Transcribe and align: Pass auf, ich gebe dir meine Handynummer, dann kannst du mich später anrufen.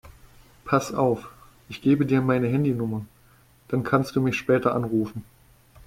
Pass 0.65 0.91
auf, 0.91 1.29
ich 1.69 1.83
gebe 1.83 2.07
dir 2.07 2.21
meine 2.21 2.47
Handynummer, 2.47 3.05
dann 3.67 3.83
kannst 3.83 4.15
du 4.15 4.21
mich 4.21 4.35
später 4.35 4.73
anrufen. 4.73 5.23